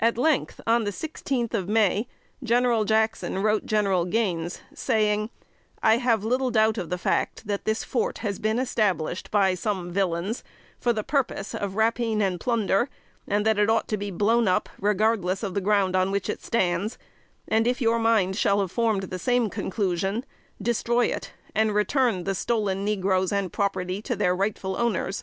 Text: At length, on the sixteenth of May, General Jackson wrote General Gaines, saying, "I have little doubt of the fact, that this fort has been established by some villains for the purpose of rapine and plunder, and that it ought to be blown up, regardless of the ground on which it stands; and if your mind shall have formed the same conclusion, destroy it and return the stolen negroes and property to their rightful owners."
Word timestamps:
At 0.00 0.18
length, 0.18 0.60
on 0.66 0.82
the 0.82 0.90
sixteenth 0.90 1.54
of 1.54 1.68
May, 1.68 2.08
General 2.42 2.84
Jackson 2.84 3.38
wrote 3.38 3.64
General 3.64 4.04
Gaines, 4.06 4.60
saying, 4.74 5.30
"I 5.80 5.98
have 5.98 6.24
little 6.24 6.50
doubt 6.50 6.78
of 6.78 6.90
the 6.90 6.98
fact, 6.98 7.46
that 7.46 7.64
this 7.64 7.84
fort 7.84 8.18
has 8.26 8.40
been 8.40 8.58
established 8.58 9.30
by 9.30 9.54
some 9.54 9.92
villains 9.92 10.42
for 10.80 10.92
the 10.92 11.04
purpose 11.04 11.54
of 11.54 11.76
rapine 11.76 12.20
and 12.20 12.40
plunder, 12.40 12.90
and 13.28 13.46
that 13.46 13.56
it 13.56 13.70
ought 13.70 13.86
to 13.86 13.96
be 13.96 14.10
blown 14.10 14.48
up, 14.48 14.68
regardless 14.80 15.44
of 15.44 15.54
the 15.54 15.60
ground 15.60 15.94
on 15.94 16.10
which 16.10 16.28
it 16.28 16.42
stands; 16.42 16.98
and 17.46 17.68
if 17.68 17.80
your 17.80 18.00
mind 18.00 18.34
shall 18.36 18.58
have 18.58 18.72
formed 18.72 19.04
the 19.04 19.16
same 19.20 19.48
conclusion, 19.48 20.24
destroy 20.60 21.06
it 21.06 21.32
and 21.54 21.72
return 21.72 22.24
the 22.24 22.34
stolen 22.34 22.84
negroes 22.84 23.30
and 23.30 23.52
property 23.52 24.02
to 24.02 24.16
their 24.16 24.34
rightful 24.34 24.74
owners." 24.76 25.22